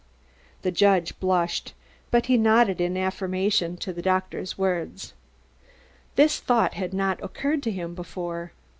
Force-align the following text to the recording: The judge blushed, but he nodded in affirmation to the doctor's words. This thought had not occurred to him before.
The 0.63 0.71
judge 0.71 1.19
blushed, 1.19 1.75
but 2.09 2.25
he 2.25 2.35
nodded 2.35 2.81
in 2.81 2.97
affirmation 2.97 3.77
to 3.77 3.93
the 3.93 4.01
doctor's 4.01 4.57
words. 4.57 5.13
This 6.15 6.39
thought 6.39 6.73
had 6.73 6.91
not 6.91 7.23
occurred 7.23 7.61
to 7.61 7.71
him 7.71 7.93
before. 7.93 8.51